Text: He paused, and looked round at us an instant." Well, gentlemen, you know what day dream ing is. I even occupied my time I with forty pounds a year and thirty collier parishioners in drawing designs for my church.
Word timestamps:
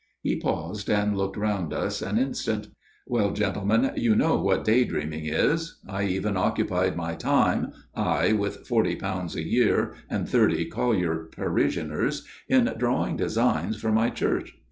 He 0.23 0.39
paused, 0.39 0.89
and 0.89 1.15
looked 1.15 1.37
round 1.37 1.71
at 1.71 1.79
us 1.79 2.01
an 2.01 2.17
instant." 2.17 2.69
Well, 3.05 3.33
gentlemen, 3.33 3.91
you 3.95 4.15
know 4.15 4.35
what 4.41 4.63
day 4.63 4.83
dream 4.83 5.13
ing 5.13 5.25
is. 5.27 5.77
I 5.87 6.05
even 6.05 6.35
occupied 6.37 6.95
my 6.95 7.13
time 7.13 7.71
I 7.93 8.33
with 8.33 8.65
forty 8.65 8.95
pounds 8.95 9.35
a 9.35 9.43
year 9.47 9.93
and 10.09 10.27
thirty 10.27 10.65
collier 10.65 11.25
parishioners 11.31 12.25
in 12.49 12.65
drawing 12.79 13.15
designs 13.15 13.75
for 13.79 13.91
my 13.91 14.09
church. 14.09 14.57